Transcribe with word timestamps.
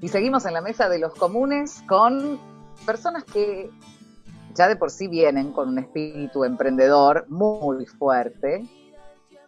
Y 0.00 0.08
seguimos 0.08 0.46
en 0.46 0.54
la 0.54 0.60
mesa 0.60 0.88
de 0.88 1.00
los 1.00 1.12
comunes 1.14 1.82
con 1.88 2.38
personas 2.86 3.24
que 3.24 3.68
ya 4.54 4.68
de 4.68 4.76
por 4.76 4.90
sí 4.90 5.08
vienen 5.08 5.52
con 5.52 5.68
un 5.70 5.78
espíritu 5.80 6.44
emprendedor 6.44 7.26
muy 7.28 7.84
fuerte, 7.86 8.64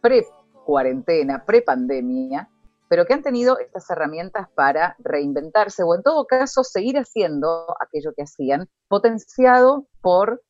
pre-cuarentena, 0.00 1.44
pre-pandemia, 1.44 2.48
pero 2.88 3.06
que 3.06 3.14
han 3.14 3.22
tenido 3.22 3.58
estas 3.60 3.88
herramientas 3.90 4.48
para 4.56 4.96
reinventarse 4.98 5.84
o 5.84 5.94
en 5.94 6.02
todo 6.02 6.26
caso 6.26 6.64
seguir 6.64 6.98
haciendo 6.98 7.66
aquello 7.80 8.12
que 8.16 8.24
hacían, 8.24 8.68
potenciado 8.88 9.86
por 10.00 10.42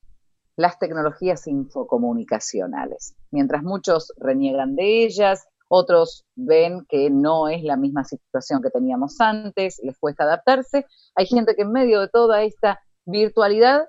las 0.56 0.78
tecnologías 0.78 1.46
infocomunicacionales. 1.46 3.14
Mientras 3.30 3.62
muchos 3.62 4.14
reniegan 4.16 4.76
de 4.76 5.04
ellas, 5.04 5.46
otros 5.72 6.26
ven 6.34 6.84
que 6.88 7.10
no 7.10 7.48
es 7.48 7.62
la 7.62 7.76
misma 7.76 8.02
situación 8.02 8.60
que 8.60 8.70
teníamos 8.70 9.20
antes, 9.20 9.80
les 9.84 9.96
cuesta 9.98 10.24
adaptarse. 10.24 10.84
Hay 11.14 11.26
gente 11.26 11.54
que 11.54 11.62
en 11.62 11.70
medio 11.70 12.00
de 12.00 12.08
toda 12.08 12.42
esta 12.42 12.80
virtualidad 13.04 13.88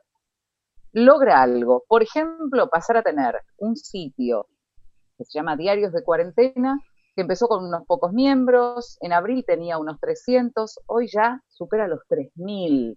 logra 0.94 1.42
algo. 1.42 1.84
Por 1.88 2.04
ejemplo, 2.04 2.70
pasar 2.70 2.98
a 2.98 3.02
tener 3.02 3.42
un 3.58 3.76
sitio 3.76 4.48
que 5.18 5.26
se 5.26 5.40
llama 5.40 5.58
Diarios 5.58 5.92
de 5.92 6.04
Cuarentena, 6.04 6.80
que 7.16 7.24
empezó 7.24 7.48
con 7.48 7.66
unos 7.66 7.84
pocos 7.88 8.14
miembros, 8.14 9.00
en 9.02 9.12
abril 9.12 9.44
tenía 9.46 9.80
unos 9.80 10.00
300, 10.00 10.82
hoy 10.86 11.10
ya 11.12 11.42
supera 11.48 11.88
los 11.88 12.02
3.000. 12.10 12.96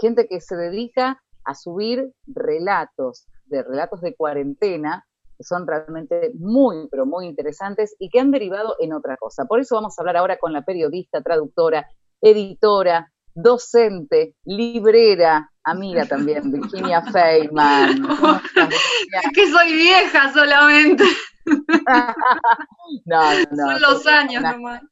Gente 0.00 0.26
que 0.26 0.40
se 0.40 0.56
dedica 0.56 1.22
a 1.44 1.54
subir 1.54 2.14
relatos, 2.26 3.26
de 3.44 3.62
relatos 3.62 4.00
de 4.00 4.16
cuarentena, 4.16 5.06
que 5.36 5.44
son 5.44 5.66
realmente 5.66 6.32
muy, 6.34 6.88
pero 6.90 7.06
muy 7.06 7.26
interesantes 7.26 7.94
y 7.98 8.08
que 8.08 8.20
han 8.20 8.30
derivado 8.30 8.76
en 8.80 8.92
otra 8.92 9.16
cosa. 9.16 9.44
Por 9.46 9.60
eso 9.60 9.74
vamos 9.74 9.98
a 9.98 10.02
hablar 10.02 10.16
ahora 10.16 10.38
con 10.38 10.52
la 10.52 10.62
periodista, 10.62 11.22
traductora, 11.22 11.86
editora, 12.20 13.12
docente, 13.34 14.34
librera, 14.44 15.50
amiga 15.64 16.06
también, 16.06 16.50
Virginia 16.50 17.02
Feynman. 17.02 18.02
Es 19.24 19.32
que 19.34 19.50
soy 19.50 19.72
vieja 19.72 20.32
solamente. 20.32 21.04
no, 23.04 23.22
no. 23.50 23.72
Son 23.72 23.80
los 23.80 24.06
años 24.06 24.42
nomás. 24.42 24.82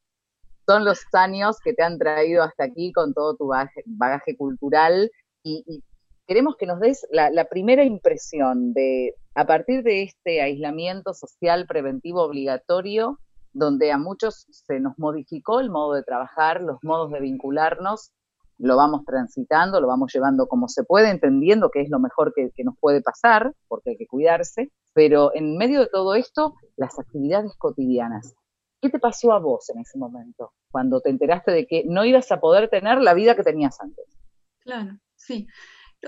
Son 0.67 0.85
los 0.85 1.01
años 1.13 1.57
que 1.63 1.73
te 1.73 1.83
han 1.83 1.97
traído 1.97 2.43
hasta 2.43 2.65
aquí 2.65 2.91
con 2.93 3.13
todo 3.13 3.35
tu 3.35 3.47
bagaje, 3.47 4.37
cultural 4.37 5.11
y, 5.43 5.83
queremos 6.31 6.55
que 6.55 6.65
nos 6.65 6.79
des 6.79 7.05
la, 7.11 7.43
primera 7.43 7.83
impresión 7.83 8.71
de, 8.71 9.15
a 9.35 9.45
partir 9.45 9.83
de 9.83 10.03
este 10.03 10.41
aislamiento 10.41 11.13
social 11.13 11.67
preventivo 11.67 12.21
obligatorio, 12.21 13.19
donde 13.51 13.91
a 13.91 13.97
muchos 13.97 14.47
se 14.49 14.79
nos 14.79 14.97
modificó 14.97 15.59
el 15.59 15.69
modo 15.69 15.93
de 15.93 16.03
trabajar, 16.03 16.61
los 16.61 16.81
modos 16.83 17.11
de 17.11 17.19
vincularnos, 17.19 18.13
lo 18.59 18.77
vamos 18.77 19.03
transitando, 19.03 19.81
lo 19.81 19.87
vamos 19.87 20.13
llevando 20.13 20.47
como 20.47 20.69
se 20.69 20.85
puede, 20.85 21.09
entendiendo 21.09 21.69
que 21.69 21.81
es 21.81 21.89
lo 21.89 21.99
mejor 21.99 22.33
que 22.33 22.63
nos 22.63 22.75
puede 22.79 23.01
pasar, 23.01 23.51
porque 23.67 23.89
hay 23.89 23.97
que 23.97 24.07
cuidarse, 24.07 24.71
pero 24.93 25.35
en 25.35 25.57
medio 25.57 25.81
de 25.81 25.87
todo 25.87 26.15
esto, 26.15 26.53
las 26.77 26.97
actividades 26.97 27.53
cotidianas. 27.57 28.35
¿Qué 28.79 28.89
te 28.89 28.99
pasó 28.99 29.33
a 29.33 29.39
vos 29.39 29.69
en 29.69 29.81
ese 29.81 29.97
momento, 29.97 30.53
cuando 30.71 31.01
te 31.01 31.09
enteraste 31.09 31.51
de 31.51 31.67
que 31.67 31.83
no 31.85 32.05
ibas 32.05 32.31
a 32.31 32.39
poder 32.39 32.69
tener 32.69 33.01
la 33.01 33.13
vida 33.13 33.35
que 33.35 33.43
tenías 33.43 33.81
antes? 33.81 34.05
Claro, 34.61 34.97
sí. 35.17 35.45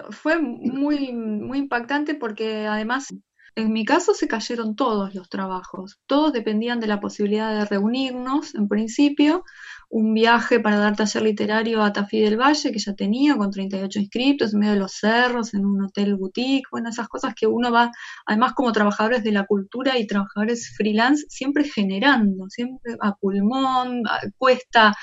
Fue 0.09 0.39
muy, 0.39 1.11
muy 1.13 1.59
impactante 1.59 2.15
porque 2.15 2.65
además 2.67 3.09
en 3.55 3.71
mi 3.71 3.85
caso 3.85 4.13
se 4.13 4.27
cayeron 4.27 4.75
todos 4.75 5.13
los 5.13 5.29
trabajos, 5.29 5.99
todos 6.07 6.33
dependían 6.33 6.79
de 6.79 6.87
la 6.87 6.99
posibilidad 6.99 7.53
de 7.53 7.65
reunirnos 7.65 8.55
en 8.55 8.67
principio, 8.67 9.43
un 9.89 10.15
viaje 10.15 10.59
para 10.59 10.77
dar 10.79 10.95
taller 10.95 11.21
literario 11.21 11.83
a 11.83 11.93
Tafí 11.93 12.19
del 12.19 12.39
Valle 12.39 12.71
que 12.71 12.79
ya 12.79 12.95
tenía 12.95 13.35
con 13.37 13.51
38 13.51 13.99
inscriptos 13.99 14.53
en 14.53 14.59
medio 14.59 14.73
de 14.73 14.79
los 14.79 14.93
cerros, 14.93 15.53
en 15.53 15.65
un 15.65 15.83
hotel 15.83 16.15
boutique, 16.15 16.67
bueno, 16.71 16.89
esas 16.89 17.07
cosas 17.07 17.35
que 17.35 17.45
uno 17.45 17.71
va, 17.71 17.91
además 18.25 18.53
como 18.53 18.71
trabajadores 18.71 19.23
de 19.23 19.33
la 19.33 19.45
cultura 19.45 19.99
y 19.99 20.07
trabajadores 20.07 20.73
freelance, 20.75 21.25
siempre 21.29 21.63
generando, 21.65 22.49
siempre 22.49 22.95
a 23.01 23.13
pulmón, 23.15 24.01
cuesta 24.35 24.95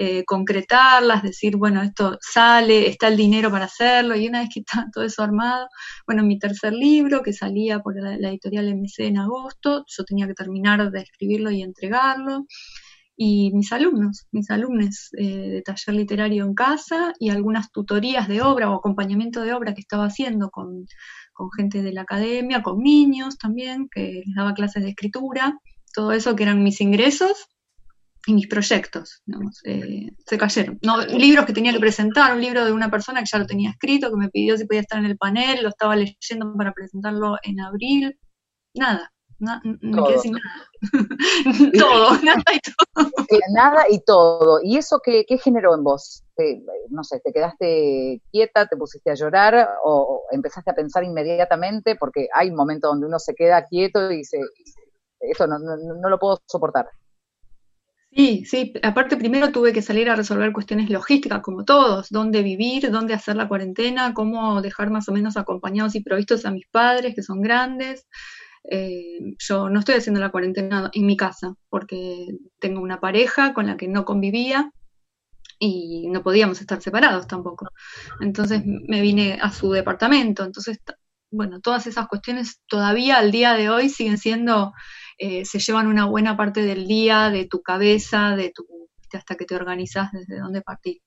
eh, 0.00 0.24
concretarlas, 0.24 1.24
decir, 1.24 1.56
bueno, 1.56 1.82
esto 1.82 2.18
sale, 2.20 2.86
está 2.88 3.08
el 3.08 3.16
dinero 3.16 3.50
para 3.50 3.64
hacerlo, 3.64 4.14
y 4.14 4.28
una 4.28 4.40
vez 4.42 4.48
que 4.54 4.60
está 4.66 4.86
todo 4.92 5.02
eso 5.02 5.24
armado, 5.24 5.66
bueno, 6.06 6.22
mi 6.22 6.38
tercer 6.38 6.72
libro, 6.72 7.20
que 7.20 7.32
salía 7.32 7.80
por 7.80 8.00
la, 8.00 8.14
editorial 8.28 8.72
MC 8.76 9.06
en 9.08 9.18
agosto, 9.18 9.84
yo 9.88 10.04
tenía 10.04 10.28
que 10.28 10.34
terminar 10.34 10.92
de 10.92 11.00
escribirlo 11.00 11.50
y 11.50 11.62
entregarlo, 11.62 12.46
y 13.16 13.50
mis 13.52 13.72
alumnos, 13.72 14.28
mis 14.30 14.48
alumnos 14.50 15.10
eh, 15.18 15.48
de 15.50 15.62
taller 15.62 15.96
literario 15.96 16.44
en 16.44 16.54
casa 16.54 17.12
y 17.18 17.30
algunas 17.30 17.72
tutorías 17.72 18.28
de 18.28 18.40
obra 18.40 18.70
o 18.70 18.76
acompañamiento 18.76 19.42
de 19.42 19.52
obra 19.52 19.74
que 19.74 19.80
estaba 19.80 20.04
haciendo 20.04 20.50
con, 20.50 20.86
con 21.32 21.50
gente 21.50 21.82
de 21.82 21.92
la 21.92 22.02
academia, 22.02 22.62
con 22.62 22.78
niños 22.78 23.36
también, 23.36 23.88
que 23.90 24.22
les 24.24 24.34
daba 24.36 24.54
clases 24.54 24.84
de 24.84 24.90
escritura, 24.90 25.58
todo 25.92 26.12
eso 26.12 26.36
que 26.36 26.44
eran 26.44 26.62
mis 26.62 26.80
ingresos 26.80 27.48
y 28.28 28.34
mis 28.34 28.46
proyectos, 28.46 29.22
digamos, 29.24 29.58
eh, 29.64 30.10
se 30.18 30.36
cayeron. 30.36 30.78
No, 30.82 31.00
libros 31.00 31.46
que 31.46 31.54
tenía 31.54 31.72
que 31.72 31.80
presentar, 31.80 32.34
un 32.34 32.42
libro 32.42 32.62
de 32.66 32.72
una 32.72 32.90
persona 32.90 33.20
que 33.20 33.28
ya 33.32 33.38
lo 33.38 33.46
tenía 33.46 33.70
escrito, 33.70 34.10
que 34.10 34.18
me 34.18 34.28
pidió 34.28 34.54
si 34.58 34.66
podía 34.66 34.82
estar 34.82 34.98
en 34.98 35.06
el 35.06 35.16
panel, 35.16 35.62
lo 35.62 35.70
estaba 35.70 35.96
leyendo 35.96 36.52
para 36.54 36.72
presentarlo 36.72 37.36
en 37.42 37.58
abril, 37.60 38.18
nada, 38.74 39.10
no, 39.38 39.58
me 39.64 40.04
quedé 40.04 40.18
sin 40.18 40.32
nada. 40.32 40.66
todo, 41.78 42.18
nada 42.22 42.42
y 42.52 42.60
todo. 42.60 43.10
Nada 43.54 43.84
y 43.88 44.00
todo. 44.04 44.60
¿Y 44.62 44.76
eso 44.76 45.00
qué, 45.02 45.24
qué 45.26 45.38
generó 45.38 45.74
en 45.74 45.84
vos? 45.84 46.22
no 46.90 47.02
sé, 47.02 47.18
¿te 47.20 47.32
quedaste 47.32 48.22
quieta, 48.30 48.66
te 48.66 48.76
pusiste 48.76 49.10
a 49.10 49.14
llorar 49.14 49.70
o, 49.84 50.22
empezaste 50.32 50.70
a 50.70 50.74
pensar 50.74 51.02
inmediatamente? 51.02 51.96
Porque 51.96 52.28
hay 52.34 52.50
un 52.50 52.56
momento 52.56 52.88
donde 52.88 53.06
uno 53.06 53.18
se 53.18 53.34
queda 53.34 53.64
quieto 53.64 54.10
y 54.10 54.18
dice, 54.18 54.38
esto 55.20 55.46
no, 55.46 55.58
no, 55.58 55.76
no 55.76 56.08
lo 56.10 56.18
puedo 56.18 56.42
soportar. 56.46 56.90
Sí, 58.10 58.44
sí, 58.46 58.72
aparte 58.82 59.16
primero 59.16 59.52
tuve 59.52 59.72
que 59.72 59.82
salir 59.82 60.08
a 60.10 60.16
resolver 60.16 60.52
cuestiones 60.52 60.88
logísticas 60.90 61.40
como 61.42 61.64
todos, 61.64 62.08
dónde 62.10 62.42
vivir, 62.42 62.90
dónde 62.90 63.14
hacer 63.14 63.36
la 63.36 63.46
cuarentena, 63.48 64.14
cómo 64.14 64.60
dejar 64.62 64.90
más 64.90 65.08
o 65.08 65.12
menos 65.12 65.36
acompañados 65.36 65.94
y 65.94 66.02
provistos 66.02 66.44
a 66.46 66.50
mis 66.50 66.66
padres 66.68 67.14
que 67.14 67.22
son 67.22 67.42
grandes. 67.42 68.08
Eh, 68.70 69.36
yo 69.38 69.70
no 69.70 69.80
estoy 69.80 69.96
haciendo 69.96 70.20
la 70.20 70.30
cuarentena 70.30 70.90
en 70.94 71.06
mi 71.06 71.16
casa 71.16 71.54
porque 71.70 72.28
tengo 72.60 72.80
una 72.80 73.00
pareja 73.00 73.54
con 73.54 73.66
la 73.66 73.76
que 73.76 73.88
no 73.88 74.04
convivía 74.04 74.72
y 75.58 76.08
no 76.08 76.22
podíamos 76.22 76.60
estar 76.60 76.80
separados 76.82 77.26
tampoco. 77.26 77.68
Entonces 78.20 78.62
me 78.66 79.00
vine 79.02 79.38
a 79.42 79.52
su 79.52 79.72
departamento. 79.72 80.44
Entonces, 80.44 80.78
bueno, 81.30 81.60
todas 81.60 81.86
esas 81.86 82.08
cuestiones 82.08 82.60
todavía 82.68 83.18
al 83.18 83.30
día 83.30 83.54
de 83.54 83.70
hoy 83.70 83.88
siguen 83.88 84.18
siendo 84.18 84.72
eh, 85.18 85.44
se 85.44 85.58
llevan 85.58 85.88
una 85.88 86.06
buena 86.06 86.36
parte 86.36 86.62
del 86.62 86.86
día, 86.86 87.30
de 87.30 87.44
tu 87.46 87.60
cabeza, 87.60 88.36
de 88.36 88.52
tu, 88.54 88.66
hasta 89.12 89.34
que 89.34 89.44
te 89.44 89.56
organizas 89.56 90.12
desde 90.12 90.38
dónde 90.38 90.62
partir. 90.62 90.98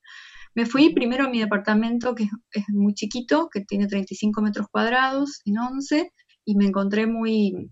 Me 0.54 0.66
fui 0.66 0.92
primero 0.92 1.24
a 1.24 1.30
mi 1.30 1.40
departamento, 1.40 2.14
que 2.14 2.28
es 2.52 2.64
muy 2.68 2.92
chiquito, 2.92 3.48
que 3.50 3.62
tiene 3.62 3.86
35 3.86 4.42
metros 4.42 4.66
cuadrados 4.70 5.40
en 5.46 5.58
11, 5.58 6.12
y 6.44 6.56
me 6.56 6.66
encontré 6.66 7.06
muy 7.06 7.70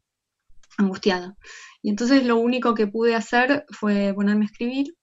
angustiada. 0.79 1.37
Y 1.83 1.91
entonces 1.91 2.25
lo 2.25 2.37
único 2.39 2.75
que 2.75 2.87
pude 2.87 3.15
hacer 3.15 3.67
fue 3.71 4.15
ponerme 4.15 4.45
a 4.45 4.47
escribir, 4.47 4.95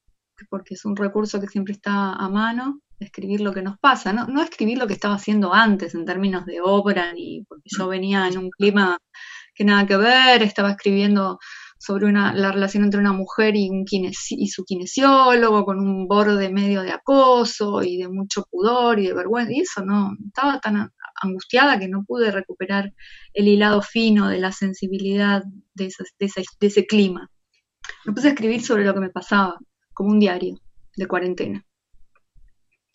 porque 0.50 0.74
es 0.74 0.86
un 0.86 0.96
recurso 0.96 1.40
que 1.40 1.48
siempre 1.48 1.74
está 1.74 2.14
a 2.14 2.30
mano, 2.30 2.82
escribir 3.00 3.42
lo 3.42 3.54
que 3.54 3.62
nos 3.62 3.78
pasa, 3.80 4.14
no, 4.14 4.28
no 4.28 4.42
escribir 4.42 4.78
lo 4.78 4.88
que 4.88 4.94
estaba 4.94 5.16
haciendo 5.16 5.54
antes 5.54 5.94
en 5.96 6.06
términos 6.06 6.46
de 6.46 6.62
obra, 6.62 7.14
ni 7.14 7.44
porque 7.48 7.70
yo 7.78 7.88
venía 7.88 8.28
en 8.28 8.38
un 8.38 8.50
clima 8.50 8.98
que 9.54 9.64
nada 9.64 9.86
que 9.86 9.98
ver, 9.98 10.44
estaba 10.44 10.72
escribiendo 10.72 11.40
sobre 11.80 12.06
una, 12.06 12.34
la 12.34 12.52
relación 12.52 12.84
entre 12.84 13.00
una 13.00 13.14
mujer 13.14 13.56
y, 13.56 13.70
un 13.70 13.86
y 13.90 14.48
su 14.48 14.66
kinesiólogo, 14.66 15.66
con 15.66 15.80
un 15.80 16.08
borde 16.08 16.50
medio 16.50 16.82
de 16.82 16.92
acoso 16.92 17.84
y 17.84 17.98
de 17.98 18.08
mucho 18.08 18.46
pudor 18.50 19.00
y 19.00 19.08
de 19.08 19.14
vergüenza, 19.14 19.52
y 19.54 19.62
eso 19.62 19.84
no, 19.86 20.12
estaba 20.28 20.60
tan 20.60 20.92
angustiada 21.22 21.80
que 21.80 21.88
no 21.88 22.04
pude 22.04 22.32
recuperar 22.32 22.94
el 23.34 23.48
hilado 23.48 23.82
fino 23.82 24.28
de 24.30 24.40
la 24.40 24.52
sensibilidad 24.52 25.44
de, 25.74 25.92
de, 26.20 26.32
ese, 26.68 26.86
clima. 26.86 27.30
Me 28.06 28.14
puse 28.14 28.28
a 28.28 28.32
escribir 28.32 28.62
sobre 28.62 28.86
lo 28.86 28.94
que 28.94 29.00
me 29.00 29.10
pasaba, 29.10 29.58
como 29.94 30.12
un 30.12 30.20
diario 30.20 30.60
de 30.96 31.08
cuarentena. 31.08 31.66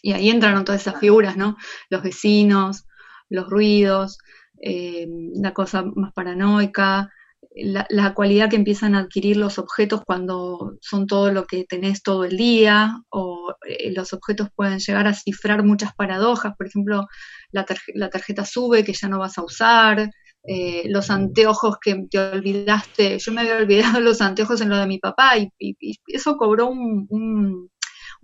Y 0.03 0.13
ahí 0.13 0.31
entraron 0.31 0.65
todas 0.65 0.83
esas 0.83 1.01
figuras, 1.01 1.37
¿no? 1.37 1.57
Los 1.89 2.03
vecinos, 2.03 2.87
los 3.31 3.49
ruidos, 3.49 4.19
eh, 4.61 5.07
la 5.35 5.55
cosa 5.55 5.83
más 5.83 6.13
paranoica, 6.13 7.11
la, 7.55 8.15
cualidad 8.15 8.49
que 8.49 8.57
empiezan 8.57 8.95
a 8.95 9.01
adquirir 9.01 9.37
los 9.37 9.59
objetos 9.59 10.03
cuando 10.07 10.77
son 10.81 11.07
todo 11.07 11.33
lo 11.33 11.45
que 11.47 11.65
tenés 11.65 12.03
todo 12.03 12.25
el 12.25 12.37
día, 12.37 13.03
o 13.11 13.55
eh, 13.69 13.93
los 13.93 14.13
objetos 14.13 14.49
pueden 14.55 14.79
llegar 14.79 15.07
a 15.07 15.15
cifrar 15.15 15.63
muchas 15.65 15.95
paradojas, 15.95 16.55
por 16.57 16.67
ejemplo, 16.67 17.07
la, 17.51 17.65
tarjeta 17.65 18.45
sube 18.45 18.85
que 18.85 18.93
ya 18.95 19.09
no 19.09 19.19
vas 19.19 19.39
a 19.39 19.45
usar, 19.45 20.11
eh, 20.45 20.85
los 20.87 21.11
anteojos 21.11 21.77
que 21.81 22.07
te 22.11 22.19
olvidaste, 22.19 23.19
yo 23.19 23.33
me 23.33 23.43
había 23.43 23.57
olvidado 23.57 24.01
los 24.01 24.21
anteojos 24.21 24.61
en 24.61 24.69
lo 24.71 24.77
de 24.77 24.87
mi 24.87 24.99
papá 24.99 25.37
y, 25.39 25.53
eso 26.07 26.37
cobró 26.37 26.69
un, 26.69 27.07
un 27.11 27.71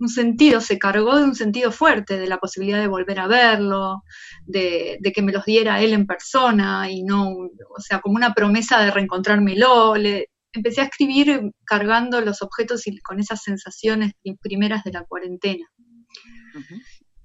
sentido, 0.07 0.61
se 0.61 0.79
cargó 0.79 1.17
de 1.17 1.25
un 1.25 1.35
sentido 1.35 1.71
fuerte, 1.71 2.17
de 2.17 2.27
la 2.27 2.37
posibilidad 2.37 2.79
de 2.79 2.87
volver 2.87 3.19
a 3.19 3.27
verlo, 3.27 4.03
de, 4.45 4.99
que 5.13 5.21
me 5.21 5.33
los 5.33 5.43
diera 5.45 5.81
él 5.81 5.93
en 5.93 6.07
persona 6.07 6.89
y 6.89 7.03
no, 7.03 7.31
o 7.31 7.79
sea, 7.79 7.99
como 7.99 8.15
una 8.15 8.33
promesa 8.33 8.79
de 8.81 8.91
reencontrármelo. 8.91 9.95
Le, 9.95 10.27
empecé 10.53 10.81
a 10.81 10.85
escribir 10.85 11.51
cargando 11.65 12.21
los 12.21 12.41
objetos 12.41 12.87
y 12.87 12.97
con 12.99 13.19
esas 13.19 13.43
sensaciones 13.43 14.13
primeras 14.41 14.83
de 14.83 14.91
la 14.93 15.03
cuarentena. 15.03 15.65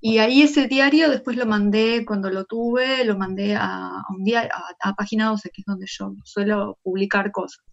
Y 0.00 0.18
ahí 0.18 0.42
ese 0.42 0.66
diario 0.66 1.08
después 1.08 1.36
lo 1.36 1.46
mandé, 1.46 2.04
cuando 2.04 2.28
lo 2.30 2.44
tuve, 2.44 3.04
lo 3.04 3.16
mandé 3.16 3.56
a, 3.56 4.02
un 4.14 4.24
día 4.24 4.48
a, 4.52 4.90
a 4.90 4.94
Página 4.94 5.28
12, 5.28 5.50
que 5.50 5.62
es 5.62 5.64
donde 5.66 5.86
yo 5.88 6.12
suelo 6.24 6.78
publicar 6.82 7.30
cosas. 7.30 7.64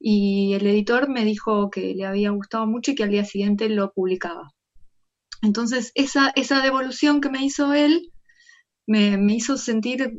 Y 0.00 0.54
el 0.54 0.66
editor 0.66 1.08
me 1.08 1.24
dijo 1.24 1.70
que 1.70 1.94
le 1.94 2.06
había 2.06 2.30
gustado 2.30 2.66
mucho 2.66 2.90
y 2.90 2.94
que 2.94 3.04
al 3.04 3.10
día 3.10 3.24
siguiente 3.24 3.68
lo 3.68 3.92
publicaba. 3.92 4.50
Entonces, 5.42 5.92
esa, 5.94 6.32
esa 6.34 6.62
devolución 6.62 7.20
que 7.20 7.30
me 7.30 7.44
hizo 7.44 7.74
él 7.74 8.10
me, 8.86 9.18
me 9.18 9.34
hizo 9.34 9.56
sentir 9.56 10.14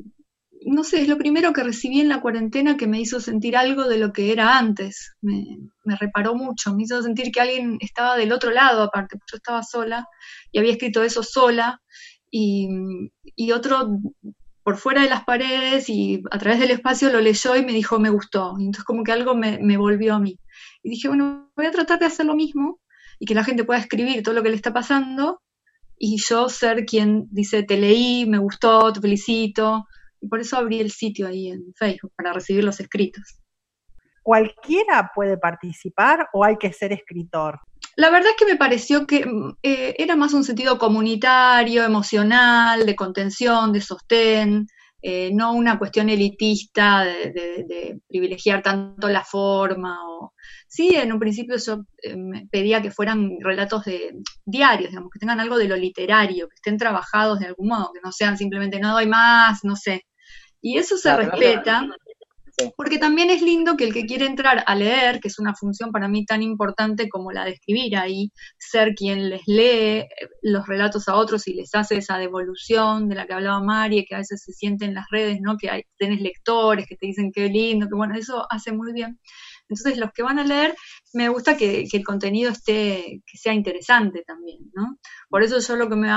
no 0.65 0.83
sé, 0.83 1.01
es 1.01 1.07
lo 1.07 1.17
primero 1.17 1.53
que 1.53 1.63
recibí 1.63 2.01
en 2.01 2.09
la 2.09 2.21
cuarentena 2.21 2.77
que 2.77 2.87
me 2.87 2.99
hizo 2.99 3.19
sentir 3.19 3.57
algo 3.57 3.87
de 3.87 3.97
lo 3.97 4.13
que 4.13 4.31
era 4.31 4.57
antes. 4.57 5.15
Me, 5.21 5.57
reparó 5.99 6.35
mucho, 6.35 6.73
me 6.75 6.83
hizo 6.83 7.01
sentir 7.01 7.31
que 7.31 7.41
alguien 7.41 7.77
estaba 7.79 8.15
del 8.15 8.31
otro 8.31 8.51
lado, 8.51 8.83
aparte, 8.83 9.17
yo 9.31 9.37
estaba 9.37 9.63
sola 9.63 10.07
y 10.51 10.59
había 10.59 10.73
escrito 10.73 11.03
eso 11.03 11.23
sola. 11.23 11.81
Y, 12.29 12.69
y 13.35 13.51
otro 13.51 13.89
por 14.63 14.77
fuera 14.77 15.03
de 15.03 15.09
las 15.09 15.23
paredes 15.23 15.89
y 15.89 16.21
a 16.31 16.37
través 16.37 16.59
del 16.59 16.71
espacio 16.71 17.11
lo 17.11 17.19
leyó 17.19 17.55
y 17.55 17.65
me 17.65 17.73
dijo, 17.73 17.99
me 17.99 18.09
gustó. 18.09 18.55
Y 18.59 18.65
entonces 18.65 18.83
como 18.83 19.03
que 19.03 19.11
algo 19.11 19.35
me, 19.35 19.59
me 19.59 19.77
volvió 19.77 20.15
a 20.15 20.19
mí. 20.19 20.39
Y 20.83 20.89
dije, 20.89 21.07
bueno, 21.07 21.51
voy 21.55 21.65
a 21.65 21.71
tratar 21.71 21.99
de 21.99 22.05
hacer 22.05 22.25
lo 22.25 22.35
mismo 22.35 22.79
y 23.19 23.25
que 23.25 23.35
la 23.35 23.43
gente 23.43 23.63
pueda 23.63 23.79
escribir 23.79 24.23
todo 24.23 24.35
lo 24.35 24.43
que 24.43 24.49
le 24.49 24.55
está 24.55 24.73
pasando 24.73 25.41
y 26.03 26.17
yo 26.17 26.49
ser 26.49 26.85
quien 26.85 27.27
dice, 27.29 27.61
te 27.61 27.77
leí, 27.77 28.25
me 28.25 28.39
gustó, 28.39 28.91
te 28.91 28.99
felicito, 28.99 29.85
y 30.19 30.27
por 30.27 30.39
eso 30.39 30.57
abrí 30.57 30.79
el 30.79 30.91
sitio 30.91 31.27
ahí 31.27 31.49
en 31.49 31.73
Facebook, 31.75 32.11
para 32.15 32.33
recibir 32.33 32.63
los 32.63 32.79
escritos. 32.79 33.39
¿Cualquiera 34.23 35.11
puede 35.13 35.37
participar 35.37 36.27
o 36.33 36.43
hay 36.43 36.57
que 36.57 36.73
ser 36.73 36.91
escritor? 36.91 37.59
La 37.95 38.09
verdad 38.09 38.31
es 38.31 38.35
que 38.37 38.51
me 38.51 38.57
pareció 38.57 39.05
que 39.05 39.25
mm, 39.25 39.57
eh, 39.63 39.95
era 39.97 40.15
más 40.15 40.33
un 40.33 40.43
sentido 40.43 40.77
comunitario, 40.77 41.83
emocional, 41.83 42.85
de 42.85 42.95
contención, 42.95 43.71
de 43.73 43.81
sostén, 43.81 44.67
eh, 45.03 45.31
no 45.33 45.53
una 45.53 45.79
cuestión 45.79 46.09
elitista 46.09 47.03
de, 47.03 47.99
privilegiar 48.07 48.61
tanto 48.61 49.07
la 49.09 49.23
forma. 49.23 49.97
O... 50.07 50.33
Sí, 50.67 50.95
en 50.95 51.11
un 51.11 51.19
principio 51.19 51.57
yo 51.57 51.85
eh, 52.03 52.15
pedía 52.51 52.81
que 52.81 52.91
fueran 52.91 53.37
relatos 53.41 53.85
de 53.85 54.13
diarios, 54.45 54.91
digamos, 54.91 55.09
que 55.11 55.19
tengan 55.19 55.39
algo 55.39 55.57
de 55.57 55.67
lo 55.67 55.75
literario, 55.75 56.47
que 56.47 56.55
estén 56.55 56.77
trabajados 56.77 57.39
de 57.39 57.47
algún 57.47 57.69
modo, 57.69 57.91
que 57.93 58.01
no 58.03 58.11
sean 58.11 58.37
simplemente 58.37 58.79
no 58.79 58.93
doy 58.93 59.07
más, 59.07 59.63
no 59.63 59.75
sé. 59.75 60.05
Y 60.61 60.77
eso 60.77 60.97
se 60.97 61.15
respeta, 61.17 61.87
porque 62.75 62.97
también 62.97 63.29
es 63.29 63.41
lindo 63.41 63.75
que 63.77 63.85
el 63.85 63.93
que 63.93 64.05
quiere 64.05 64.25
entrar 64.25 64.63
a 64.65 64.75
leer, 64.75 65.19
que 65.19 65.27
es 65.27 65.39
una 65.39 65.55
función 65.55 65.91
para 65.91 66.07
mí 66.07 66.25
tan 66.25 66.41
importante 66.43 67.09
como 67.09 67.31
la 67.31 67.45
de 67.45 67.51
escribir 67.51 67.97
ahí, 67.97 68.31
ser 68.57 68.93
quien 68.95 69.29
les 69.29 69.41
lee 69.47 70.07
los 70.41 70.67
relatos 70.67 71.07
a 71.07 71.15
otros 71.15 71.47
y 71.47 71.53
les 71.53 71.73
hace 71.75 71.97
esa 71.97 72.17
devolución 72.17 73.09
de 73.09 73.15
la 73.15 73.25
que 73.25 73.33
hablaba 73.33 73.61
Mari, 73.61 74.05
que 74.05 74.15
a 74.15 74.19
veces 74.19 74.43
se 74.43 74.53
siente 74.53 74.85
en 74.85 74.93
las 74.93 75.05
redes, 75.09 75.39
¿no? 75.41 75.57
Que 75.57 75.69
hay, 75.69 75.83
tenés 75.97 76.21
lectores 76.21 76.85
que 76.87 76.95
te 76.95 77.07
dicen 77.07 77.31
qué 77.31 77.47
lindo, 77.47 77.87
que 77.87 77.95
bueno, 77.95 78.15
eso 78.15 78.45
hace 78.49 78.71
muy 78.71 78.93
bien. 78.93 79.19
Entonces, 79.71 79.97
los 79.97 80.11
que 80.11 80.23
van 80.23 80.37
a 80.37 80.43
leer, 80.43 80.75
me 81.13 81.29
gusta 81.29 81.55
que, 81.55 81.87
el 81.91 82.03
contenido 82.03 82.51
esté, 82.51 83.21
que 83.25 83.37
sea 83.37 83.53
interesante 83.53 84.23
también, 84.27 84.69
¿no? 84.73 84.97
Por 85.29 85.43
eso 85.43 85.59
yo 85.59 85.77
lo 85.77 85.87
que 85.89 85.95
me, 85.95 86.09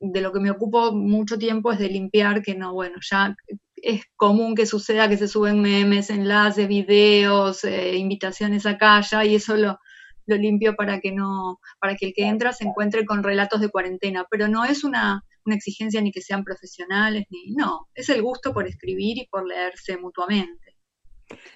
de 0.00 0.20
lo 0.20 0.32
que 0.32 0.40
me 0.40 0.50
ocupo 0.50 0.92
mucho 0.92 1.38
tiempo 1.38 1.72
es 1.72 1.78
de 1.78 1.88
limpiar, 1.88 2.42
que 2.42 2.54
no, 2.54 2.74
bueno, 2.74 2.96
ya 3.00 3.34
es 3.82 4.02
común 4.16 4.54
que 4.54 4.66
suceda 4.66 5.08
que 5.08 5.16
se 5.16 5.28
suben 5.28 5.60
memes, 5.60 6.10
enlaces, 6.10 6.68
videos, 6.68 7.64
eh, 7.64 7.96
invitaciones 7.96 8.66
a 8.66 8.78
calla, 8.78 9.24
y 9.24 9.34
eso 9.34 9.56
lo, 9.56 9.78
lo 10.26 10.36
limpio 10.36 10.76
para 10.76 11.00
que 11.00 11.12
no, 11.12 11.58
para 11.80 11.96
que 11.96 12.06
el 12.06 12.12
que 12.14 12.26
entra 12.26 12.52
se 12.52 12.64
encuentre 12.64 13.04
con 13.04 13.22
relatos 13.22 13.60
de 13.60 13.70
cuarentena, 13.70 14.26
pero 14.30 14.48
no 14.48 14.64
es 14.64 14.84
una, 14.84 15.24
una 15.46 15.56
exigencia 15.56 16.00
ni 16.00 16.12
que 16.12 16.20
sean 16.20 16.44
profesionales, 16.44 17.24
ni, 17.30 17.54
no, 17.54 17.88
es 17.94 18.08
el 18.10 18.22
gusto 18.22 18.52
por 18.52 18.66
escribir 18.66 19.18
y 19.18 19.26
por 19.26 19.46
leerse 19.46 19.96
mutuamente. 19.96 20.76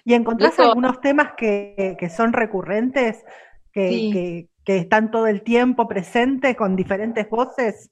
¿Y 0.03 0.13
encontrás 0.13 0.59
algunos 0.59 0.99
temas 1.01 1.33
que, 1.37 1.97
son 2.15 2.33
recurrentes, 2.33 3.23
que, 3.71 4.49
están 4.65 5.11
todo 5.11 5.27
el 5.27 5.43
tiempo 5.43 5.87
presentes 5.87 6.55
con 6.55 6.75
diferentes 6.75 7.29
voces? 7.29 7.89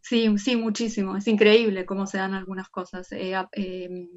Sí, 0.00 0.38
sí, 0.38 0.56
muchísimo. 0.56 1.16
Es 1.16 1.26
increíble 1.28 1.84
cómo 1.86 2.06
se 2.06 2.18
dan 2.18 2.34
algunas 2.34 2.68
cosas. 2.70 3.10
Eh, 3.12 3.34
em, 3.52 4.08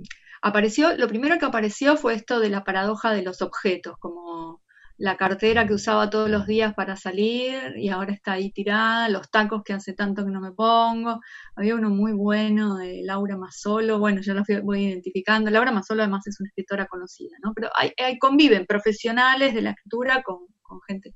apareció, 0.42 0.96
lo 0.98 1.08
primero 1.08 1.38
que 1.40 1.46
apareció 1.46 1.98
fue 1.98 2.14
esto 2.16 2.40
de 2.40 2.50
la 2.50 2.64
paradoja 2.64 3.12
de 3.12 3.24
los 3.24 3.42
objetos, 3.42 3.96
como 4.00 4.62
la 5.02 5.18
cartera 5.18 5.66
que 5.68 5.74
usaba 5.74 6.12
todos 6.12 6.30
los 6.30 6.46
días 6.46 6.76
para 6.76 6.96
salir 6.96 7.74
y 7.76 7.90
ahora 7.90 8.14
está 8.14 8.34
ahí 8.34 8.52
tirada, 8.52 9.10
los 9.10 9.32
tacos 9.32 9.64
que 9.64 9.74
hace 9.74 9.94
tanto 9.94 10.24
que 10.24 10.30
no 10.32 10.40
me 10.40 10.52
pongo. 10.52 11.20
Había 11.56 11.74
uno 11.76 11.90
muy 11.90 12.14
bueno 12.14 12.78
de 12.78 13.02
Laura 13.04 13.36
Mazzolo, 13.36 13.98
bueno, 13.98 14.22
yo 14.22 14.36
lo 14.36 14.44
voy 14.64 14.86
identificando. 14.86 15.50
Laura 15.50 15.72
Mazzolo 15.72 16.04
además 16.04 16.28
es 16.28 16.40
una 16.40 16.50
escritora 16.50 16.86
conocida, 16.86 17.36
¿no? 17.44 17.52
Pero 17.56 17.70
hay, 17.76 18.20
conviven 18.20 18.68
profesionales 18.68 19.56
de 19.56 19.64
la 19.64 19.72
escritura 19.72 20.22
con, 20.22 20.40
gente 20.88 21.16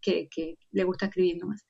que, 0.00 0.28
que, 0.30 0.54
le 0.70 0.84
gusta 0.84 1.06
escribir 1.06 1.38
nomás. 1.38 1.64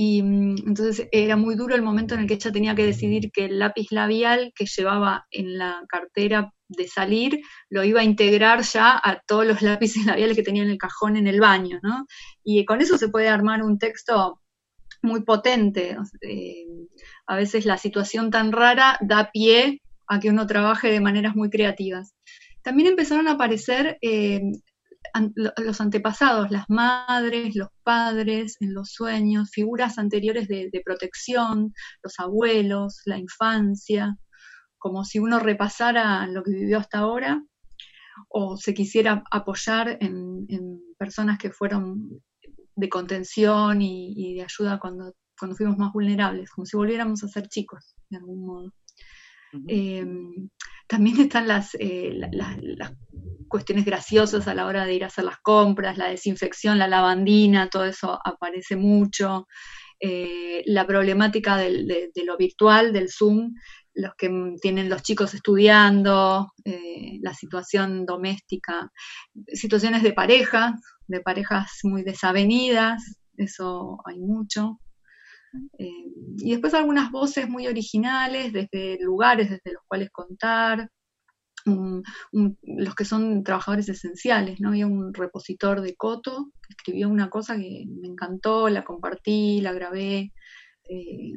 Y 0.00 0.22
mm, 0.22 0.68
entonces 0.68 1.08
era 1.10 1.34
muy 1.34 1.56
duro 1.56 1.74
el 1.74 1.82
momento 1.82 2.14
en 2.14 2.20
el 2.20 2.28
que 2.28 2.34
ella 2.34 2.52
tenía 2.52 2.76
que 2.76 2.86
decidir 2.86 3.32
que 3.32 3.46
el 3.46 3.58
lápiz 3.58 3.88
labial 3.90 4.52
que 4.54 4.64
llevaba 4.64 5.26
en 5.32 5.58
la 5.58 5.82
cartera 5.88 6.54
de 6.68 6.86
salir 6.86 7.40
lo 7.68 7.82
iba 7.82 8.00
a 8.00 8.04
integrar 8.04 8.62
ya 8.62 8.92
a 8.92 9.20
todos 9.26 9.44
los 9.44 9.60
lápices 9.62 10.06
labiales 10.06 10.36
que 10.36 10.44
tenía 10.44 10.62
en 10.62 10.70
el 10.70 10.78
cajón 10.78 11.16
en 11.16 11.26
el 11.26 11.40
baño, 11.40 11.80
¿no? 11.82 12.06
Y 12.44 12.64
con 12.64 12.80
eso 12.80 12.96
se 12.96 13.08
puede 13.08 13.26
armar 13.26 13.64
un 13.64 13.76
texto 13.76 14.40
muy 15.02 15.24
potente. 15.24 15.96
Eh, 16.20 16.64
a 17.26 17.34
veces 17.34 17.66
la 17.66 17.76
situación 17.76 18.30
tan 18.30 18.52
rara 18.52 18.98
da 19.00 19.32
pie 19.32 19.82
a 20.06 20.20
que 20.20 20.30
uno 20.30 20.46
trabaje 20.46 20.92
de 20.92 21.00
maneras 21.00 21.34
muy 21.34 21.50
creativas. 21.50 22.14
También 22.62 22.90
empezaron 22.90 23.26
a 23.26 23.32
aparecer 23.32 23.98
eh, 24.00 24.42
los 25.34 25.80
antepasados, 25.80 26.50
las 26.50 26.64
madres, 26.68 27.54
los 27.56 27.68
padres 27.82 28.56
en 28.60 28.74
los 28.74 28.92
sueños, 28.92 29.50
figuras 29.50 29.98
anteriores 29.98 30.48
de, 30.48 30.82
protección, 30.84 31.72
los 32.02 32.18
abuelos, 32.18 33.00
la 33.04 33.18
infancia, 33.18 34.16
como 34.78 35.04
si 35.04 35.18
uno 35.18 35.38
repasara 35.38 36.26
lo 36.26 36.42
que 36.42 36.52
vivió 36.52 36.78
hasta 36.78 36.98
ahora 36.98 37.42
o 38.28 38.56
se 38.56 38.74
quisiera 38.74 39.22
apoyar 39.30 39.98
en, 40.00 40.46
personas 40.98 41.38
que 41.38 41.50
fueron 41.50 42.20
de 42.74 42.88
contención 42.88 43.80
y, 43.80 44.34
de 44.34 44.42
ayuda 44.42 44.80
cuando, 44.80 45.14
cuando 45.38 45.56
fuimos 45.56 45.78
más 45.78 45.92
vulnerables, 45.92 46.50
como 46.50 46.66
si 46.66 46.76
volviéramos 46.76 47.22
a 47.22 47.28
ser 47.28 47.48
chicos, 47.48 47.94
de 48.10 48.16
algún 48.16 48.44
modo. 48.44 48.72
Em, 49.66 50.50
también 50.86 51.20
están 51.20 51.48
las, 51.48 51.74
eh, 51.78 52.12
las, 52.32 52.92
cuestiones 53.48 53.86
graciosas 53.86 54.46
a 54.46 54.54
la 54.54 54.66
hora 54.66 54.84
de 54.84 54.94
ir 54.94 55.04
a 55.04 55.06
hacer 55.06 55.24
las 55.24 55.38
compras, 55.38 55.96
la 55.96 56.08
desinfección, 56.08 56.78
la 56.78 56.86
lavandina, 56.86 57.70
todo 57.70 57.86
eso 57.86 58.18
aparece 58.22 58.76
mucho. 58.76 59.46
Eh, 60.00 60.62
la 60.66 60.86
problemática 60.86 61.56
de, 61.56 62.10
lo 62.24 62.36
virtual, 62.36 62.92
del 62.92 63.08
Zoom, 63.10 63.54
los 63.94 64.12
que 64.16 64.30
tienen 64.60 64.90
los 64.90 65.02
chicos 65.02 65.34
estudiando, 65.34 66.52
eh, 66.64 67.18
la 67.22 67.32
situación 67.32 68.04
doméstica, 68.04 68.92
situaciones 69.52 70.02
de 70.02 70.12
pareja, 70.12 70.74
de 71.06 71.20
parejas 71.20 71.78
muy 71.84 72.02
desavenidas, 72.02 73.18
eso 73.36 73.98
hay 74.04 74.18
mucho. 74.18 74.78
Eh, 75.78 76.04
y 76.38 76.50
después 76.52 76.74
algunas 76.74 77.10
voces 77.10 77.48
muy 77.48 77.66
originales 77.66 78.52
desde 78.52 78.98
lugares 79.02 79.50
desde 79.50 79.72
los 79.72 79.82
cuales 79.86 80.10
contar, 80.10 80.90
los 81.64 82.94
que 82.94 83.04
son 83.04 83.42
trabajadores 83.44 83.88
esenciales, 83.88 84.60
¿no? 84.60 84.70
Había 84.70 84.86
un 84.86 85.12
repositor 85.12 85.80
de 85.80 85.96
Coto 85.96 86.50
que 86.62 86.72
escribió 86.72 87.08
una 87.08 87.30
cosa 87.30 87.56
que 87.56 87.84
me 87.86 88.08
encantó, 88.08 88.68
la 88.68 88.84
compartí, 88.84 89.60
la 89.60 89.72
grabé, 89.72 90.32
eh, 90.88 91.32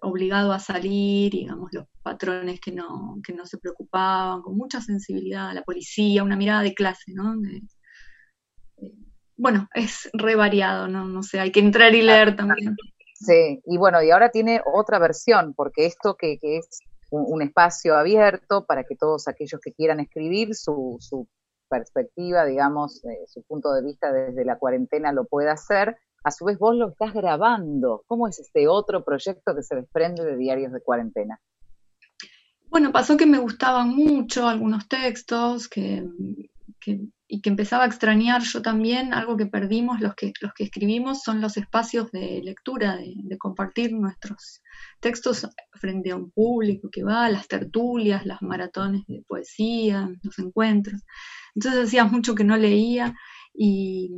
obligado 0.00 0.52
a 0.52 0.60
salir, 0.60 1.32
digamos, 1.32 1.70
los 1.72 1.86
patrones 2.02 2.60
que 2.60 2.72
no, 2.72 3.18
que 3.24 3.32
no 3.32 3.46
se 3.46 3.58
preocupaban, 3.58 4.42
con 4.42 4.56
mucha 4.56 4.80
sensibilidad, 4.80 5.52
la 5.52 5.62
policía, 5.62 6.22
una 6.22 6.36
mirada 6.36 6.62
de 6.62 6.74
clase, 6.74 7.12
¿no? 7.12 7.34
Eh, 7.44 8.92
bueno, 9.36 9.68
es 9.74 10.08
re 10.12 10.34
variado, 10.34 10.88
¿no? 10.88 11.04
No 11.04 11.22
sé, 11.22 11.40
hay 11.40 11.52
que 11.52 11.60
entrar 11.60 11.94
y 11.94 12.02
leer 12.02 12.36
también. 12.36 12.76
Sí, 13.20 13.60
y 13.64 13.76
bueno, 13.78 14.02
y 14.02 14.10
ahora 14.10 14.30
tiene 14.30 14.62
otra 14.64 14.98
versión, 14.98 15.52
porque 15.54 15.86
esto 15.86 16.14
que, 16.16 16.38
que 16.38 16.58
es 16.58 16.80
un, 17.10 17.42
espacio 17.42 17.96
abierto 17.96 18.64
para 18.64 18.84
que 18.84 18.94
todos 18.94 19.28
aquellos 19.28 19.60
que 19.60 19.72
quieran 19.72 20.00
escribir 20.00 20.54
su, 20.54 20.98
perspectiva, 21.68 22.46
digamos, 22.46 23.04
eh, 23.04 23.26
su 23.26 23.42
punto 23.42 23.72
de 23.74 23.82
vista 23.82 24.10
desde 24.10 24.42
la 24.44 24.56
cuarentena 24.56 25.12
lo 25.12 25.26
pueda 25.26 25.52
hacer, 25.52 25.98
a 26.24 26.30
su 26.30 26.46
vez 26.46 26.58
vos 26.58 26.74
lo 26.74 26.88
estás 26.88 27.12
grabando. 27.12 28.04
¿Cómo 28.06 28.26
es 28.26 28.38
este 28.38 28.68
otro 28.68 29.04
proyecto 29.04 29.54
que 29.54 29.62
se 29.62 29.76
desprende 29.76 30.24
de 30.24 30.36
Diarios 30.36 30.72
de 30.72 30.80
Cuarentena? 30.80 31.38
Bueno, 32.70 32.90
pasó 32.90 33.18
que 33.18 33.26
me 33.26 33.38
gustaban 33.38 33.90
mucho 33.90 34.46
algunos 34.46 34.88
textos 34.88 35.68
que, 35.68 36.06
y 37.30 37.42
que 37.42 37.50
empezaba 37.50 37.84
a 37.84 37.86
extrañar 37.86 38.42
yo 38.42 38.62
también, 38.62 39.12
algo 39.12 39.36
que 39.36 39.44
perdimos 39.44 40.00
los 40.00 40.14
que, 40.14 40.32
los 40.40 40.54
que 40.54 40.64
escribimos 40.64 41.22
son 41.22 41.42
los 41.42 41.58
espacios 41.58 42.10
de 42.10 42.40
lectura, 42.42 42.96
de, 42.96 43.36
compartir 43.38 43.92
nuestros 43.92 44.62
textos 44.98 45.46
frente 45.72 46.10
a 46.10 46.16
un 46.16 46.30
público 46.30 46.88
que 46.90 47.04
va, 47.04 47.28
las 47.28 47.46
tertulias, 47.46 48.24
las 48.24 48.40
maratones 48.40 49.06
de 49.06 49.22
poesía, 49.28 50.08
los 50.22 50.38
encuentros. 50.38 51.02
Entonces 51.54 51.88
hacía 51.88 52.04
mucho 52.04 52.34
que 52.34 52.44
no 52.44 52.56
leía 52.56 53.14
y, 53.52 54.10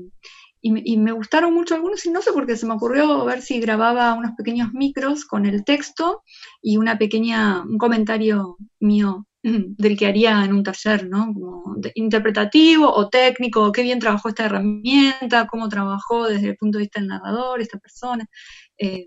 y, 0.62 0.96
me 0.96 1.12
gustaron 1.12 1.52
mucho 1.52 1.74
algunos 1.74 2.06
y 2.06 2.10
no 2.10 2.22
sé 2.22 2.32
por 2.32 2.46
qué 2.46 2.56
se 2.56 2.66
me 2.66 2.74
ocurrió 2.74 3.24
ver 3.24 3.42
si 3.42 3.60
grababa 3.60 4.14
unos 4.14 4.32
pequeños 4.36 4.72
micros 4.72 5.24
con 5.24 5.46
el 5.46 5.64
texto 5.64 6.22
y 6.62 6.76
una 6.76 6.96
pequeña, 6.96 7.62
un 7.62 7.78
comentario 7.78 8.56
mío 8.78 9.26
del 9.42 9.96
que 9.98 10.06
haría 10.06 10.44
en 10.44 10.52
un 10.52 10.62
taller, 10.62 11.08
¿no? 11.08 11.32
Como 11.32 11.76
interpretativo 11.94 12.92
o 12.92 13.08
técnico, 13.08 13.72
qué 13.72 13.82
bien 13.82 13.98
trabajó 13.98 14.28
esta 14.28 14.46
herramienta, 14.46 15.46
cómo 15.46 15.68
trabajó 15.68 16.28
desde 16.28 16.48
el 16.48 16.56
punto 16.56 16.78
de 16.78 16.84
vista 16.84 17.00
del 17.00 17.08
narrador, 17.08 17.60
esta 17.60 17.78
persona, 17.78 18.26
eh, 18.78 19.06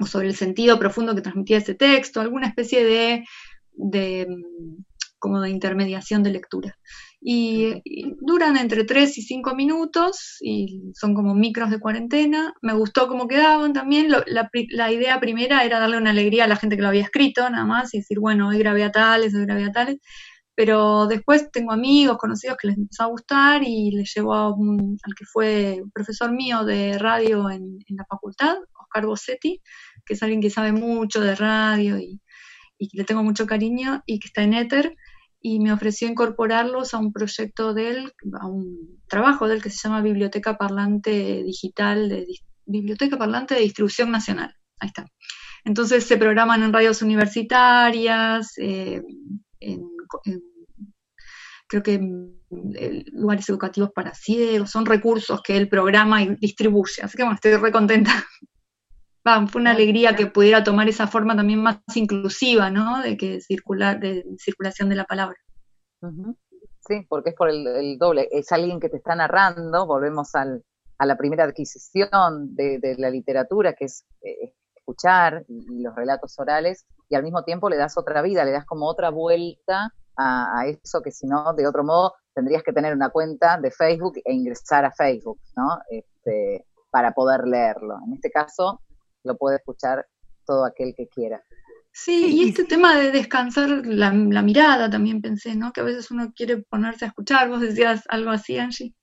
o 0.00 0.06
sobre 0.06 0.28
el 0.28 0.36
sentido 0.36 0.78
profundo 0.78 1.14
que 1.14 1.22
transmitía 1.22 1.58
ese 1.58 1.74
texto, 1.74 2.20
alguna 2.20 2.48
especie 2.48 2.84
de, 2.84 3.24
de 3.72 4.26
como 5.26 5.40
de 5.40 5.50
intermediación 5.50 6.22
de 6.22 6.30
lectura 6.30 6.78
y, 7.28 7.82
duran 8.20 8.56
entre 8.56 8.84
3 8.84 9.18
y 9.18 9.22
5 9.22 9.54
minutos 9.56 10.36
y 10.40 10.92
son 10.94 11.12
como 11.14 11.34
micros 11.34 11.70
de 11.70 11.80
cuarentena. 11.80 12.54
Me 12.62 12.72
gustó 12.72 13.08
cómo 13.08 13.26
quedaban 13.26 13.72
también. 13.72 14.08
la, 14.10 14.92
idea 14.92 15.18
primera 15.18 15.64
era 15.64 15.80
darle 15.80 15.96
una 15.96 16.10
alegría 16.10 16.44
a 16.44 16.48
la 16.48 16.56
gente 16.56 16.76
que 16.76 16.82
lo 16.82 16.88
había 16.88 17.02
escrito, 17.02 17.48
nada 17.50 17.64
más, 17.64 17.94
y 17.94 17.98
decir, 17.98 18.20
bueno, 18.20 18.48
hoy 18.48 18.58
grabé 18.58 18.84
a 18.84 18.92
tales, 18.92 19.34
hoy 19.34 19.44
grabé 19.44 19.64
a 19.64 19.72
tales. 19.72 19.98
Pero 20.54 21.06
después 21.06 21.50
tengo 21.50 21.72
amigos, 21.72 22.16
conocidos 22.16 22.56
que 22.58 22.68
les 22.68 22.78
empezó 22.78 23.02
a 23.02 23.06
gustar 23.06 23.62
y 23.64 23.90
les 23.90 24.12
llevó 24.14 24.34
a 24.34 24.54
un, 24.54 24.96
al 25.02 25.14
que 25.14 25.24
fue 25.26 25.82
profesor 25.92 26.32
mío 26.32 26.64
de 26.64 26.96
radio 26.96 27.50
en, 27.50 27.78
la 27.88 28.06
facultad, 28.08 28.56
Oscar 28.80 29.06
Bossetti, 29.06 29.60
que 30.04 30.14
es 30.14 30.22
alguien 30.22 30.40
que 30.40 30.50
sabe 30.50 30.72
mucho 30.72 31.20
de 31.20 31.34
radio 31.34 31.98
y, 31.98 32.22
y 32.78 32.88
que 32.88 32.98
le 32.98 33.04
tengo 33.04 33.22
mucho 33.22 33.46
cariño 33.46 34.02
y 34.06 34.18
que 34.20 34.28
está 34.28 34.42
en 34.42 34.54
Éter 34.54 34.96
y 35.48 35.60
me 35.60 35.72
ofreció 35.72 36.08
incorporarlos 36.08 36.92
a 36.92 36.98
un 36.98 37.12
proyecto 37.12 37.72
de 37.72 37.90
él, 37.90 38.12
a 38.40 38.48
un 38.48 39.00
trabajo 39.06 39.46
de 39.46 39.54
él 39.54 39.62
que 39.62 39.70
se 39.70 39.78
llama 39.78 40.02
Biblioteca 40.02 40.58
Parlante 40.58 41.44
Digital, 41.44 42.08
de, 42.08 42.26
Biblioteca 42.64 43.16
Parlante 43.16 43.54
de 43.54 43.60
Distribución 43.60 44.10
Nacional. 44.10 44.52
Ahí 44.80 44.88
está. 44.88 45.06
Entonces 45.64 46.02
se 46.02 46.16
programan 46.16 46.64
en 46.64 46.72
radios 46.72 47.00
universitarias, 47.00 48.54
eh, 48.58 49.02
creo 51.68 51.82
que 51.84 51.94
en, 51.94 52.40
lugares 53.12 53.48
educativos 53.48 53.92
para 53.94 54.14
ciegos, 54.14 54.68
son 54.68 54.84
recursos 54.84 55.42
que 55.42 55.56
él 55.56 55.68
programa 55.68 56.24
y 56.24 56.34
distribuye. 56.40 57.02
Así 57.04 57.16
que 57.16 57.22
bueno, 57.22 57.36
estoy 57.36 57.54
re 57.54 57.70
fue 59.48 59.60
una 59.60 59.72
alegría 59.72 60.14
que 60.14 60.26
pudiera 60.26 60.64
tomar 60.64 60.88
esa 60.88 61.06
forma 61.06 61.36
también 61.36 61.62
más 61.62 61.80
inclusiva, 61.94 62.70
¿no? 62.70 63.02
De 63.02 63.16
que 63.16 63.40
circular, 63.40 64.00
de 64.00 64.24
circulación 64.38 64.88
de 64.88 64.96
la 64.96 65.04
palabra. 65.04 65.36
Sí, 66.86 67.04
porque 67.08 67.30
es 67.30 67.36
por 67.36 67.50
el, 67.50 67.98
doble. 67.98 68.28
Es 68.30 68.52
alguien 68.52 68.80
que 68.80 68.88
te 68.88 68.98
está 68.98 69.14
narrando, 69.14 69.86
volvemos 69.86 70.34
al, 70.34 70.64
a 70.98 71.06
la 71.06 71.16
primera 71.16 71.44
adquisición 71.44 72.54
de, 72.54 72.94
la 72.98 73.10
literatura, 73.10 73.74
que 73.74 73.86
es 73.86 74.04
eh, 74.22 74.54
escuchar 74.74 75.44
y, 75.48 75.82
los 75.82 75.94
relatos 75.94 76.38
orales, 76.38 76.86
y 77.08 77.16
al 77.16 77.22
mismo 77.22 77.42
tiempo 77.42 77.68
le 77.68 77.76
das 77.76 77.98
otra 77.98 78.22
vida, 78.22 78.44
le 78.44 78.52
das 78.52 78.64
como 78.64 78.86
otra 78.86 79.10
vuelta 79.10 79.92
a, 80.16 80.60
a, 80.60 80.66
eso 80.66 81.02
que 81.02 81.10
si 81.10 81.26
no, 81.26 81.52
de 81.54 81.66
otro 81.66 81.84
modo, 81.84 82.14
tendrías 82.34 82.62
que 82.62 82.72
tener 82.72 82.94
una 82.94 83.10
cuenta 83.10 83.58
de 83.58 83.70
Facebook 83.70 84.18
e 84.24 84.32
ingresar 84.32 84.84
a 84.84 84.92
Facebook, 84.92 85.40
¿no? 85.56 85.78
Este, 85.90 86.66
para 86.90 87.12
poder 87.12 87.46
leerlo. 87.46 87.98
En 88.06 88.14
este 88.14 88.30
caso, 88.30 88.80
lo 89.26 89.36
puede 89.36 89.56
escuchar 89.56 90.06
todo 90.46 90.64
aquel 90.64 90.94
que 90.96 91.08
quiera. 91.08 91.42
Sí, 91.92 92.26
y 92.42 92.48
este 92.50 92.64
tema 92.64 92.94
de 92.98 93.10
descansar 93.10 93.68
la, 93.86 94.10
mirada 94.12 94.90
también 94.90 95.22
pensé, 95.22 95.54
¿no? 95.56 95.72
Que 95.72 95.80
a 95.80 95.84
veces 95.84 96.10
uno 96.10 96.30
quiere 96.34 96.58
ponerse 96.58 97.06
a 97.06 97.08
escuchar, 97.08 97.48
vos 97.48 97.60
decías 97.60 98.04
algo 98.08 98.30
así, 98.30 98.58
Angie. 98.58 98.94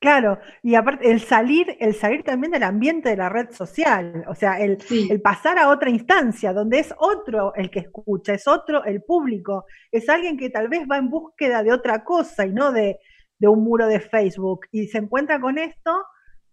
Claro, 0.00 0.38
y 0.62 0.74
aparte 0.74 1.10
el 1.10 1.20
salir, 1.20 1.76
el 1.78 1.94
salir 1.94 2.22
también 2.22 2.52
del 2.52 2.62
ambiente 2.62 3.10
de 3.10 3.16
la 3.16 3.28
red 3.28 3.50
social, 3.50 4.24
o 4.28 4.34
sea, 4.34 4.58
el, 4.60 4.78
el, 5.10 5.20
pasar 5.20 5.58
a 5.58 5.68
otra 5.68 5.90
instancia 5.90 6.52
donde 6.52 6.78
es 6.78 6.94
otro 6.98 7.54
el 7.54 7.70
que 7.70 7.80
escucha, 7.80 8.34
es 8.34 8.46
otro 8.46 8.84
el 8.84 9.02
público, 9.02 9.64
es 9.90 10.08
alguien 10.08 10.38
que 10.38 10.48
tal 10.50 10.68
vez 10.68 10.86
va 10.90 10.98
en 10.98 11.10
búsqueda 11.10 11.62
de 11.62 11.72
otra 11.72 12.04
cosa 12.04 12.46
y 12.46 12.52
no 12.52 12.72
de, 12.72 12.98
de 13.38 13.48
un 13.48 13.62
muro 13.62 13.86
de 13.86 14.00
Facebook 14.00 14.60
y 14.70 14.86
se 14.88 14.98
encuentra 14.98 15.40
con 15.40 15.58
esto 15.58 16.02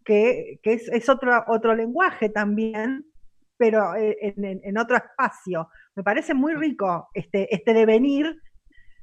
que, 0.03 0.59
es, 0.63 1.09
otro, 1.09 1.43
otro 1.47 1.75
lenguaje 1.75 2.29
también, 2.29 3.05
pero 3.57 3.95
eh, 3.95 4.33
en, 4.37 4.77
otro 4.77 4.97
espacio. 4.97 5.69
Me 5.95 6.03
parece 6.03 6.33
muy 6.33 6.53
rico 6.55 7.09
este, 7.13 7.53
este 7.53 7.73
devenir 7.73 8.41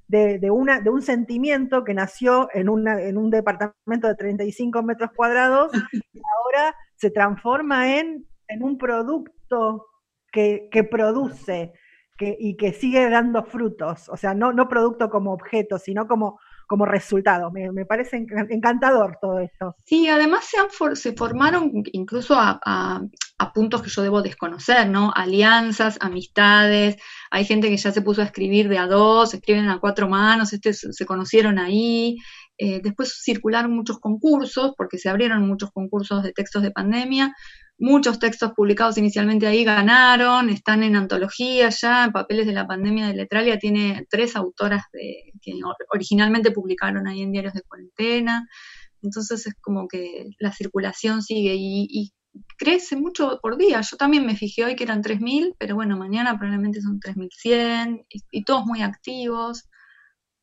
de, 0.09 0.51
una, 0.51 0.81
de 0.81 0.91
un 0.91 1.03
sentimiento 1.03 1.85
que 1.85 1.95
nació 1.95 2.49
en, 2.53 2.69
una, 2.69 3.01
en 3.01 3.17
un 3.17 3.31
departamento 3.31 4.09
de 4.09 4.17
35 4.17 4.83
metros 4.83 5.11
cuadrados 5.15 5.71
y 6.13 6.21
ahora 6.39 6.75
se 6.97 7.11
transforma 7.11 7.97
en, 7.97 8.27
en 8.49 8.63
un 8.63 8.77
producto 8.77 9.87
que, 10.33 10.69
que 10.71 10.83
produce 10.85 11.73
que, 12.19 12.37
y 12.39 12.57
que 12.57 12.73
sigue 12.73 13.09
dando 13.09 13.45
frutos. 13.45 14.09
O 14.09 14.17
sea, 14.17 14.35
no, 14.35 14.53
no 14.53 14.69
producto 14.69 15.09
como 15.09 15.33
objeto, 15.33 15.79
sino 15.79 16.07
como 16.07 16.39
como 16.71 16.87
resultado. 16.87 17.51
Me, 17.51 17.85
parece 17.85 18.25
encantador 18.49 19.19
todo 19.21 19.41
esto. 19.41 19.75
Sí, 19.85 20.07
además 20.09 20.45
se, 20.45 20.57
han 20.57 20.95
se 20.95 21.15
formaron 21.15 21.83
incluso 21.93 22.37
a, 22.39 23.03
puntos 23.53 23.83
que 23.83 23.91
yo 23.91 24.03
debo 24.03 24.23
desconocer, 24.23 24.89
¿no? 24.89 25.13
Alianzas, 25.13 25.99
amistades, 26.01 26.97
hay 27.33 27.45
gente 27.45 27.69
que 27.69 27.77
ya 27.77 27.91
se 27.91 28.03
puso 28.03 28.23
a 28.23 28.27
escribir 28.27 28.69
de 28.69 28.79
a 28.79 28.87
dos, 28.87 29.35
escriben 29.35 29.69
a 29.69 29.81
cuatro 29.81 30.09
manos, 30.09 30.53
este, 30.53 30.73
se 30.73 31.07
conocieron 31.07 31.59
ahí. 31.59 32.19
Eh, 32.57 32.81
después 32.81 33.21
circularon 33.21 33.75
muchos 33.75 33.99
concursos, 33.99 34.75
porque 34.77 34.99
se 34.99 35.09
abrieron 35.09 35.49
muchos 35.49 35.73
concursos 35.73 36.23
de 36.23 36.33
textos 36.33 36.63
de 36.63 36.71
pandemia. 36.71 37.35
Muchos 37.83 38.19
textos 38.19 38.53
publicados 38.53 38.99
inicialmente 38.99 39.47
ahí 39.47 39.65
ganaron, 39.65 40.51
están 40.51 40.83
en 40.83 40.97
antología 40.97 41.71
ya, 41.71 42.05
en 42.05 42.13
Papeles 42.13 42.47
de 42.47 42.53
la 42.53 42.67
Pandemia 42.67 43.07
de 43.07 43.15
Letralia 43.15 43.59
tiene 43.59 44.07
tres 44.11 44.37
autoras 44.37 44.85
de, 44.93 45.33
que 45.41 45.55
originalmente 45.91 46.51
publicaron 46.51 47.09
ahí 47.09 47.23
en 47.23 47.33
Diarios 47.33 47.55
de 47.55 47.63
Cuarentena. 47.63 48.47
Entonces 49.01 49.47
es 49.47 49.55
como 49.63 49.89
que 49.89 50.27
la 50.39 50.53
circulación 50.53 51.23
sigue 51.23 51.55
y, 51.57 52.13
crece 52.59 52.97
mucho 52.97 53.39
por 53.41 53.57
día. 53.57 53.81
Yo 53.81 53.97
también 53.97 54.27
me 54.27 54.37
fijé 54.37 54.67
hoy 54.67 54.77
que 54.77 54.85
eran 54.85 55.03
3.000, 55.03 55.57
pero 55.59 55.75
bueno, 55.75 55.97
mañana 55.97 56.39
probablemente 56.39 56.83
son 56.83 57.01
3.100 57.01 58.05
y, 58.11 58.21
y 58.31 58.45
todos 58.45 58.67
muy 58.67 58.83
activos. 58.83 59.71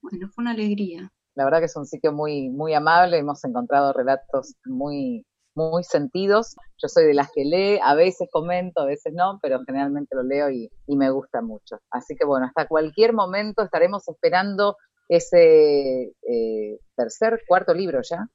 Bueno, 0.02 0.28
fue 0.34 0.42
una 0.42 0.52
alegría. 0.52 1.12
La 1.36 1.46
verdad 1.46 1.60
que 1.60 1.66
es 1.66 1.76
un 1.76 1.86
sitio 1.86 2.12
muy, 2.14 2.50
muy 2.50 2.74
amable, 2.74 3.20
hemos 3.20 3.44
encontrado 3.46 3.94
relatos 3.94 4.56
muy 4.66 5.24
muy 5.58 5.84
sentidos. 5.84 6.56
Yo 6.78 6.88
soy 6.88 7.06
de 7.06 7.14
las 7.14 7.32
que 7.34 7.44
lee, 7.44 7.80
a 7.84 7.96
veces 7.96 8.30
comento, 8.32 8.82
a 8.82 8.86
veces 8.86 9.14
no, 9.14 9.40
pero 9.42 9.60
generalmente 9.66 10.16
lo 10.16 10.24
leo 10.24 10.50
y, 10.50 10.70
me 10.88 11.10
gusta 11.10 11.42
mucho. 11.42 11.80
Así 11.92 12.16
que 12.16 12.26
bueno, 12.26 12.46
hasta 12.46 12.68
cualquier 12.68 13.14
momento 13.14 13.64
estaremos 13.64 14.08
esperando 14.08 14.78
ese 15.10 16.14
eh, 16.30 16.80
tercer, 16.96 17.42
cuarto 17.48 17.74
libro 17.74 18.02
ya. 18.08 18.28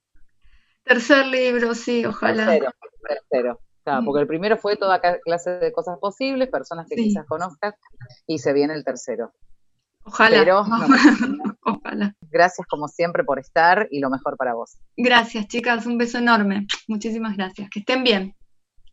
Tercer 0.85 1.27
libro, 1.27 1.75
sí, 1.75 2.05
ojalá. 2.05 2.47
Tercero, 2.47 2.73
tercero. 3.09 3.61
Claro, 3.85 4.05
porque 4.05 4.21
el 4.21 4.29
primero 4.29 4.57
fue 4.59 4.77
toda 4.77 5.01
clase 5.01 5.51
de 5.59 5.73
cosas 5.73 5.99
posibles, 5.99 6.49
personas 6.49 6.87
que 6.89 6.95
quizás 6.95 7.27
conozcas, 7.27 7.75
y 8.27 8.39
se 8.39 8.53
viene 8.53 8.75
el 8.75 8.85
tercero. 8.85 9.33
Ojalá. 10.05 10.43
Ojalá. 11.65 12.15
Gracias 12.31 12.67
como 12.67 12.89
siempre 12.89 13.25
por 13.25 13.39
estar 13.39 13.89
y 13.91 14.01
lo 14.01 14.11
mejor 14.11 14.37
para 14.37 14.55
vos. 14.55 14.79
Gracias, 14.97 15.47
chicas. 15.47 15.87
Un 15.87 15.99
beso 15.99 16.19
enorme. 16.19 16.67
Muchísimas 16.89 17.37
gracias. 17.37 17.71
Que 17.71 17.81
estén 17.81 18.03
bien. 18.05 18.35